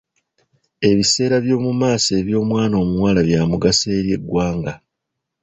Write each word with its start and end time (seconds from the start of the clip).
Ebiseera 0.89 1.35
by'omu 1.45 1.71
maaso 1.81 2.11
eby'omwana 2.21 2.75
omuwala 2.83 3.19
byamugaso 3.27 3.87
eri 3.97 4.09
eggwanga. 4.17 4.73